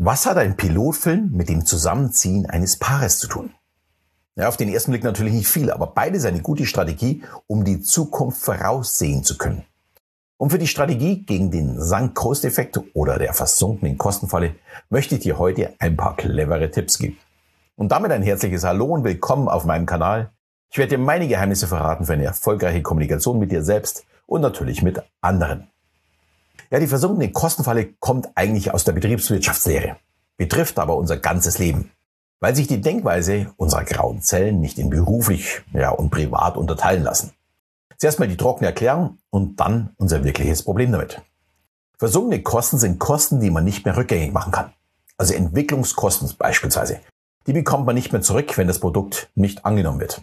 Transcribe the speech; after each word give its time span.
Was 0.00 0.26
hat 0.26 0.36
ein 0.36 0.56
Pilotfilm 0.56 1.32
mit 1.32 1.48
dem 1.48 1.66
Zusammenziehen 1.66 2.46
eines 2.46 2.76
Paares 2.76 3.18
zu 3.18 3.26
tun? 3.26 3.50
Ja, 4.36 4.46
auf 4.46 4.56
den 4.56 4.68
ersten 4.68 4.92
Blick 4.92 5.02
natürlich 5.02 5.32
nicht 5.32 5.48
viel, 5.48 5.72
aber 5.72 5.88
beides 5.88 6.24
eine 6.24 6.40
gute 6.40 6.66
Strategie, 6.66 7.24
um 7.48 7.64
die 7.64 7.80
Zukunft 7.82 8.40
voraussehen 8.40 9.24
zu 9.24 9.36
können. 9.36 9.64
Und 10.36 10.50
für 10.50 10.60
die 10.60 10.68
Strategie 10.68 11.24
gegen 11.24 11.50
den 11.50 11.80
Sunk-Cost-Effekt 11.80 12.78
oder 12.94 13.18
der 13.18 13.34
versunkenen 13.34 13.98
Kostenfalle 13.98 14.54
möchte 14.88 15.16
ich 15.16 15.22
dir 15.22 15.36
heute 15.36 15.74
ein 15.80 15.96
paar 15.96 16.14
clevere 16.14 16.70
Tipps 16.70 17.00
geben. 17.00 17.18
Und 17.74 17.90
damit 17.90 18.12
ein 18.12 18.22
herzliches 18.22 18.62
Hallo 18.62 18.84
und 18.84 19.02
willkommen 19.02 19.48
auf 19.48 19.64
meinem 19.64 19.86
Kanal. 19.86 20.30
Ich 20.70 20.78
werde 20.78 20.90
dir 20.90 21.02
meine 21.02 21.26
Geheimnisse 21.26 21.66
verraten 21.66 22.04
für 22.04 22.12
eine 22.12 22.24
erfolgreiche 22.24 22.82
Kommunikation 22.82 23.40
mit 23.40 23.50
dir 23.50 23.64
selbst 23.64 24.04
und 24.26 24.42
natürlich 24.42 24.80
mit 24.80 25.02
anderen. 25.20 25.66
Ja, 26.70 26.78
die 26.78 26.86
versunkene 26.86 27.32
Kostenfalle 27.32 27.94
kommt 27.98 28.28
eigentlich 28.34 28.74
aus 28.74 28.84
der 28.84 28.92
Betriebswirtschaftslehre, 28.92 29.96
betrifft 30.36 30.78
aber 30.78 30.96
unser 30.96 31.16
ganzes 31.16 31.58
Leben, 31.58 31.90
weil 32.40 32.54
sich 32.54 32.66
die 32.66 32.80
Denkweise 32.80 33.52
unserer 33.56 33.84
grauen 33.84 34.20
Zellen 34.20 34.60
nicht 34.60 34.78
in 34.78 34.90
beruflich 34.90 35.62
ja, 35.72 35.90
und 35.90 36.10
privat 36.10 36.56
unterteilen 36.56 37.02
lassen. 37.02 37.32
Zuerst 37.96 38.18
mal 38.18 38.28
die 38.28 38.36
trockene 38.36 38.68
Erklärung 38.68 39.18
und 39.30 39.58
dann 39.60 39.90
unser 39.96 40.24
wirkliches 40.24 40.62
Problem 40.62 40.92
damit. 40.92 41.22
Versunkene 41.98 42.42
Kosten 42.42 42.78
sind 42.78 43.00
Kosten, 43.00 43.40
die 43.40 43.50
man 43.50 43.64
nicht 43.64 43.84
mehr 43.84 43.96
rückgängig 43.96 44.32
machen 44.32 44.52
kann. 44.52 44.72
Also 45.16 45.34
Entwicklungskosten 45.34 46.30
beispielsweise. 46.38 47.00
Die 47.46 47.52
bekommt 47.52 47.86
man 47.86 47.94
nicht 47.94 48.12
mehr 48.12 48.22
zurück, 48.22 48.56
wenn 48.56 48.68
das 48.68 48.78
Produkt 48.78 49.30
nicht 49.34 49.64
angenommen 49.64 50.00
wird. 50.00 50.22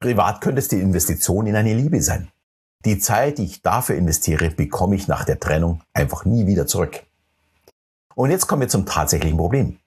Privat 0.00 0.40
könnte 0.40 0.60
es 0.60 0.68
die 0.68 0.80
Investition 0.80 1.46
in 1.46 1.56
eine 1.56 1.74
Liebe 1.74 2.00
sein. 2.00 2.30
Die 2.84 3.00
Zeit, 3.00 3.38
die 3.38 3.44
ich 3.44 3.62
dafür 3.62 3.96
investiere, 3.96 4.50
bekomme 4.50 4.94
ich 4.94 5.08
nach 5.08 5.24
der 5.24 5.40
Trennung 5.40 5.82
einfach 5.94 6.24
nie 6.24 6.46
wieder 6.46 6.68
zurück. 6.68 7.02
Und 8.14 8.30
jetzt 8.30 8.46
kommen 8.46 8.62
wir 8.62 8.68
zum 8.68 8.86
tatsächlichen 8.86 9.36
Problem. 9.36 9.78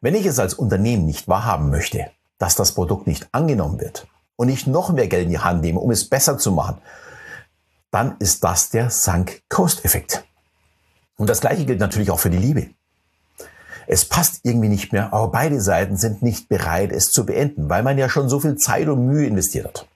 Wenn 0.00 0.14
ich 0.14 0.24
es 0.24 0.38
als 0.38 0.54
Unternehmen 0.54 1.04
nicht 1.04 1.28
wahrhaben 1.28 1.70
möchte, 1.70 2.10
dass 2.38 2.54
das 2.54 2.72
Produkt 2.72 3.06
nicht 3.06 3.28
angenommen 3.32 3.78
wird 3.78 4.06
und 4.36 4.48
ich 4.48 4.66
noch 4.66 4.90
mehr 4.90 5.06
Geld 5.06 5.24
in 5.24 5.30
die 5.30 5.38
Hand 5.38 5.60
nehme, 5.60 5.80
um 5.80 5.90
es 5.90 6.08
besser 6.08 6.38
zu 6.38 6.52
machen, 6.52 6.78
dann 7.90 8.16
ist 8.20 8.42
das 8.42 8.70
der 8.70 8.88
Sunk-Cost-Effekt. 8.88 10.24
Und 11.16 11.28
das 11.28 11.42
gleiche 11.42 11.66
gilt 11.66 11.80
natürlich 11.80 12.10
auch 12.10 12.20
für 12.20 12.30
die 12.30 12.38
Liebe. 12.38 12.70
Es 13.86 14.06
passt 14.06 14.40
irgendwie 14.44 14.68
nicht 14.68 14.92
mehr, 14.92 15.12
aber 15.12 15.28
beide 15.28 15.60
Seiten 15.60 15.96
sind 15.96 16.22
nicht 16.22 16.48
bereit, 16.48 16.90
es 16.90 17.12
zu 17.12 17.26
beenden, 17.26 17.68
weil 17.68 17.82
man 17.82 17.98
ja 17.98 18.08
schon 18.08 18.30
so 18.30 18.40
viel 18.40 18.56
Zeit 18.56 18.88
und 18.88 19.04
Mühe 19.04 19.26
investiert 19.26 19.66
hat. 19.66 19.86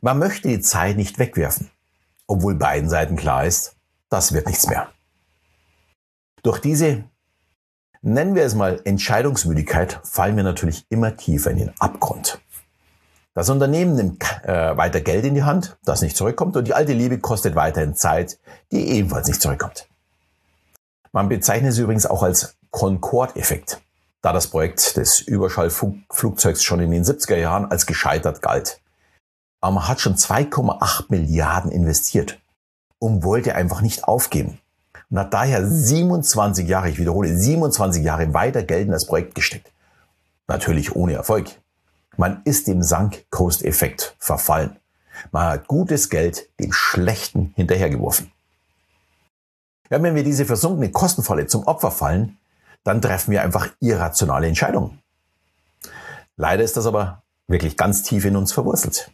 Man 0.00 0.18
möchte 0.18 0.48
die 0.48 0.60
Zeit 0.60 0.96
nicht 0.96 1.18
wegwerfen 1.18 1.70
obwohl 2.26 2.54
beiden 2.54 2.88
Seiten 2.88 3.16
klar 3.16 3.44
ist, 3.44 3.76
das 4.08 4.32
wird 4.32 4.46
nichts 4.46 4.66
mehr. 4.66 4.88
Durch 6.42 6.60
diese, 6.60 7.04
nennen 8.02 8.34
wir 8.34 8.44
es 8.44 8.54
mal 8.54 8.80
Entscheidungsmüdigkeit, 8.84 10.00
fallen 10.04 10.36
wir 10.36 10.44
natürlich 10.44 10.86
immer 10.88 11.16
tiefer 11.16 11.50
in 11.50 11.58
den 11.58 11.72
Abgrund. 11.80 12.40
Das 13.34 13.50
Unternehmen 13.50 13.96
nimmt 13.96 14.22
äh, 14.44 14.76
weiter 14.76 15.00
Geld 15.00 15.24
in 15.24 15.34
die 15.34 15.42
Hand, 15.42 15.76
das 15.84 16.02
nicht 16.02 16.16
zurückkommt, 16.16 16.56
und 16.56 16.68
die 16.68 16.74
alte 16.74 16.92
Liebe 16.92 17.18
kostet 17.18 17.56
weiterhin 17.56 17.96
Zeit, 17.96 18.38
die 18.70 18.90
ebenfalls 18.90 19.26
nicht 19.26 19.42
zurückkommt. 19.42 19.88
Man 21.10 21.28
bezeichnet 21.28 21.72
es 21.72 21.78
übrigens 21.78 22.06
auch 22.06 22.22
als 22.22 22.56
Concorde-Effekt, 22.70 23.80
da 24.22 24.32
das 24.32 24.46
Projekt 24.48 24.96
des 24.96 25.20
Überschallflugzeugs 25.20 26.62
schon 26.62 26.80
in 26.80 26.92
den 26.92 27.04
70er 27.04 27.36
Jahren 27.36 27.70
als 27.70 27.86
gescheitert 27.86 28.40
galt 28.40 28.80
aber 29.64 29.76
man 29.76 29.88
hat 29.88 29.98
schon 29.98 30.14
2,8 30.14 31.06
Milliarden 31.08 31.72
investiert 31.72 32.38
und 32.98 33.24
wollte 33.24 33.54
einfach 33.54 33.80
nicht 33.80 34.04
aufgeben. 34.04 34.60
Und 35.08 35.18
hat 35.18 35.32
daher 35.32 35.66
27 35.66 36.68
Jahre, 36.68 36.90
ich 36.90 36.98
wiederhole, 36.98 37.34
27 37.34 38.04
Jahre 38.04 38.34
weiter 38.34 38.62
Geld 38.62 38.84
in 38.84 38.92
das 38.92 39.06
Projekt 39.06 39.34
gesteckt. 39.34 39.72
Natürlich 40.48 40.94
ohne 40.94 41.14
Erfolg. 41.14 41.48
Man 42.18 42.42
ist 42.44 42.66
dem 42.66 42.82
Sunk-Cost-Effekt 42.82 44.14
verfallen. 44.18 44.76
Man 45.32 45.46
hat 45.46 45.66
gutes 45.66 46.10
Geld 46.10 46.46
dem 46.60 46.74
Schlechten 46.74 47.54
hinterhergeworfen. 47.56 48.30
Ja, 49.88 50.02
wenn 50.02 50.14
wir 50.14 50.24
diese 50.24 50.44
versunkene 50.44 50.90
Kostenfalle 50.90 51.46
zum 51.46 51.66
Opfer 51.66 51.90
fallen, 51.90 52.36
dann 52.82 53.00
treffen 53.00 53.30
wir 53.30 53.40
einfach 53.40 53.68
irrationale 53.80 54.46
Entscheidungen. 54.46 55.00
Leider 56.36 56.62
ist 56.62 56.76
das 56.76 56.84
aber 56.84 57.22
wirklich 57.46 57.78
ganz 57.78 58.02
tief 58.02 58.26
in 58.26 58.36
uns 58.36 58.52
verwurzelt. 58.52 59.10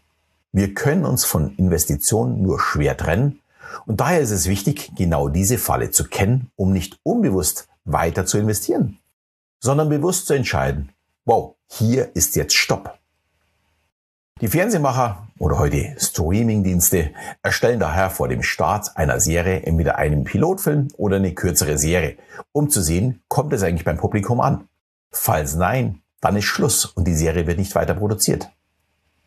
Wir 0.52 0.74
können 0.74 1.04
uns 1.04 1.24
von 1.24 1.54
Investitionen 1.56 2.42
nur 2.42 2.58
schwer 2.58 2.96
trennen 2.96 3.40
und 3.86 4.00
daher 4.00 4.20
ist 4.20 4.32
es 4.32 4.48
wichtig, 4.48 4.90
genau 4.96 5.28
diese 5.28 5.58
Falle 5.58 5.90
zu 5.90 6.04
kennen, 6.04 6.50
um 6.56 6.72
nicht 6.72 6.98
unbewusst 7.02 7.68
weiter 7.84 8.26
zu 8.26 8.38
investieren, 8.38 8.98
sondern 9.60 9.88
bewusst 9.88 10.26
zu 10.26 10.34
entscheiden, 10.34 10.90
wow, 11.24 11.54
hier 11.68 12.10
ist 12.14 12.34
jetzt 12.36 12.54
Stopp. 12.54 12.98
Die 14.40 14.48
Fernsehmacher 14.48 15.28
oder 15.38 15.58
heute 15.58 15.94
Streamingdienste 15.98 17.10
erstellen 17.42 17.78
daher 17.78 18.10
vor 18.10 18.26
dem 18.26 18.42
Start 18.42 18.96
einer 18.96 19.20
Serie 19.20 19.60
entweder 19.62 19.96
einen 19.96 20.24
Pilotfilm 20.24 20.88
oder 20.96 21.16
eine 21.16 21.34
kürzere 21.34 21.78
Serie, 21.78 22.16
um 22.52 22.70
zu 22.70 22.80
sehen, 22.80 23.22
kommt 23.28 23.52
es 23.52 23.62
eigentlich 23.62 23.84
beim 23.84 23.98
Publikum 23.98 24.40
an. 24.40 24.66
Falls 25.12 25.56
nein, 25.56 26.00
dann 26.20 26.36
ist 26.36 26.46
Schluss 26.46 26.86
und 26.86 27.06
die 27.06 27.14
Serie 27.14 27.46
wird 27.46 27.58
nicht 27.58 27.74
weiter 27.74 27.94
produziert. 27.94 28.50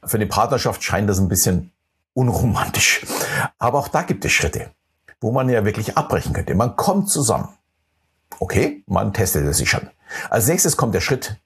Für 0.05 0.17
eine 0.17 0.27
Partnerschaft 0.27 0.83
scheint 0.83 1.09
das 1.09 1.19
ein 1.19 1.29
bisschen 1.29 1.71
unromantisch. 2.13 3.05
Aber 3.57 3.79
auch 3.79 3.87
da 3.87 4.03
gibt 4.03 4.25
es 4.25 4.31
Schritte, 4.31 4.69
wo 5.21 5.31
man 5.31 5.49
ja 5.49 5.65
wirklich 5.65 5.97
abbrechen 5.97 6.33
könnte. 6.33 6.55
Man 6.55 6.75
kommt 6.75 7.09
zusammen. 7.09 7.49
Okay, 8.39 8.83
man 8.87 9.13
testet 9.13 9.45
es 9.45 9.57
sich 9.57 9.69
schon. 9.69 9.89
Als 10.29 10.47
nächstes 10.47 10.77
kommt 10.77 10.95
der 10.95 11.01
Schritt, 11.01 11.37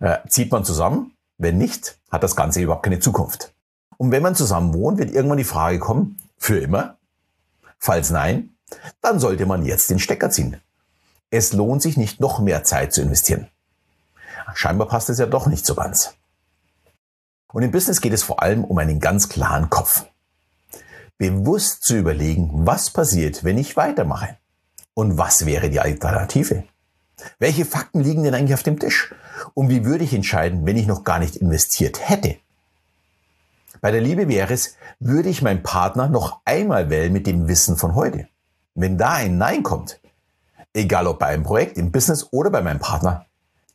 äh, 0.00 0.18
zieht 0.28 0.52
man 0.52 0.64
zusammen. 0.64 1.12
Wenn 1.38 1.58
nicht, 1.58 1.98
hat 2.10 2.22
das 2.22 2.36
Ganze 2.36 2.60
überhaupt 2.60 2.84
keine 2.84 3.00
Zukunft. 3.00 3.52
Und 3.96 4.10
wenn 4.10 4.22
man 4.22 4.34
zusammen 4.34 4.74
wohnt, 4.74 4.98
wird 4.98 5.12
irgendwann 5.12 5.38
die 5.38 5.44
Frage 5.44 5.78
kommen, 5.78 6.18
für 6.36 6.58
immer? 6.58 6.96
Falls 7.78 8.10
nein, 8.10 8.50
dann 9.00 9.18
sollte 9.18 9.46
man 9.46 9.64
jetzt 9.64 9.90
den 9.90 9.98
Stecker 9.98 10.30
ziehen. 10.30 10.60
Es 11.30 11.52
lohnt 11.52 11.82
sich 11.82 11.96
nicht 11.96 12.20
noch 12.20 12.38
mehr 12.38 12.64
Zeit 12.64 12.92
zu 12.92 13.02
investieren. 13.02 13.48
Scheinbar 14.54 14.88
passt 14.88 15.10
es 15.10 15.18
ja 15.18 15.26
doch 15.26 15.46
nicht 15.46 15.66
so 15.66 15.74
ganz. 15.74 16.14
Und 17.54 17.62
im 17.62 17.70
Business 17.70 18.00
geht 18.00 18.12
es 18.12 18.24
vor 18.24 18.42
allem 18.42 18.64
um 18.64 18.78
einen 18.78 18.98
ganz 18.98 19.28
klaren 19.28 19.70
Kopf. 19.70 20.06
Bewusst 21.18 21.84
zu 21.84 21.96
überlegen, 21.96 22.50
was 22.66 22.90
passiert, 22.90 23.44
wenn 23.44 23.58
ich 23.58 23.76
weitermache. 23.76 24.36
Und 24.92 25.18
was 25.18 25.46
wäre 25.46 25.70
die 25.70 25.78
Alternative? 25.78 26.64
Welche 27.38 27.64
Fakten 27.64 28.00
liegen 28.00 28.24
denn 28.24 28.34
eigentlich 28.34 28.54
auf 28.54 28.64
dem 28.64 28.80
Tisch? 28.80 29.14
Und 29.54 29.68
wie 29.68 29.84
würde 29.84 30.02
ich 30.02 30.12
entscheiden, 30.12 30.66
wenn 30.66 30.76
ich 30.76 30.88
noch 30.88 31.04
gar 31.04 31.20
nicht 31.20 31.36
investiert 31.36 32.08
hätte? 32.08 32.38
Bei 33.80 33.92
der 33.92 34.00
Liebe 34.00 34.26
wäre 34.26 34.52
es, 34.52 34.74
würde 34.98 35.28
ich 35.28 35.40
meinen 35.40 35.62
Partner 35.62 36.08
noch 36.08 36.40
einmal 36.44 36.90
wählen 36.90 37.12
mit 37.12 37.28
dem 37.28 37.46
Wissen 37.46 37.76
von 37.76 37.94
heute? 37.94 38.26
Wenn 38.74 38.98
da 38.98 39.12
ein 39.12 39.38
Nein 39.38 39.62
kommt, 39.62 40.00
egal 40.72 41.06
ob 41.06 41.20
bei 41.20 41.26
einem 41.26 41.44
Projekt, 41.44 41.78
im 41.78 41.92
Business 41.92 42.26
oder 42.32 42.50
bei 42.50 42.62
meinem 42.62 42.80
Partner, 42.80 43.26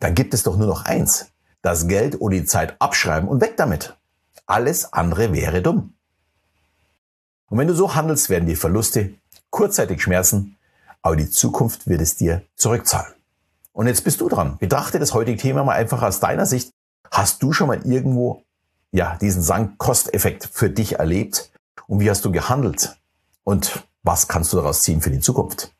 dann 0.02 0.16
gibt 0.16 0.34
es 0.34 0.44
doch 0.44 0.58
nur 0.58 0.68
noch 0.68 0.84
eins 0.84 1.32
das 1.62 1.88
Geld 1.88 2.20
oder 2.22 2.36
die 2.38 2.46
Zeit 2.46 2.76
abschreiben 2.80 3.30
und 3.30 3.42
weg 3.42 3.58
damit. 3.58 3.98
Alles 4.46 4.94
andere 4.94 5.34
wäre 5.34 5.62
dumm. 5.62 5.94
Und 7.50 7.58
wenn 7.58 7.68
du 7.68 7.76
so 7.76 7.96
handelst, 7.96 8.30
werden 8.30 8.48
die 8.48 8.56
Verluste 8.56 9.14
kurzzeitig 9.50 10.02
schmerzen, 10.02 10.58
aber 11.02 11.16
die 11.16 11.30
Zukunft 11.30 11.88
wird 11.88 12.02
es 12.02 12.16
dir 12.16 12.44
zurückzahlen. 12.56 13.14
Und 13.74 13.88
jetzt 13.88 14.04
bist 14.04 14.22
du 14.22 14.30
dran. 14.30 14.58
Betrachte 14.58 15.00
das 15.00 15.14
heutige 15.14 15.38
Thema 15.38 15.64
mal 15.64 15.74
einfach 15.74 16.02
aus 16.02 16.20
deiner 16.20 16.46
Sicht. 16.46 16.72
Hast 17.12 17.42
du 17.42 17.54
schon 17.54 17.68
mal 17.68 17.86
irgendwo 17.86 18.44
ja, 18.92 19.18
diesen 19.18 19.42
Sank-Kost-Effekt 19.42 20.50
für 20.52 20.70
dich 20.70 21.00
erlebt? 21.00 21.52
Und 21.88 22.00
wie 22.00 22.10
hast 22.10 22.26
du 22.26 22.32
gehandelt? 22.32 22.98
Und 23.44 23.84
was 24.04 24.28
kannst 24.28 24.54
du 24.54 24.58
daraus 24.58 24.82
ziehen 24.82 25.02
für 25.02 25.12
die 25.12 25.20
Zukunft? 25.20 25.72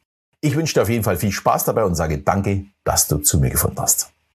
Ich 0.42 0.56
wünsche 0.56 0.74
dir 0.74 0.82
auf 0.82 0.90
jeden 0.90 1.04
Fall 1.04 1.18
viel 1.18 1.32
Spaß 1.32 1.66
dabei 1.66 1.84
und 1.84 1.96
sage 1.96 2.20
danke, 2.20 2.66
dass 2.84 3.08
du 3.08 3.18
zu 3.18 3.40
mir 3.40 3.50
gefunden 3.50 3.80
hast. 3.80 4.12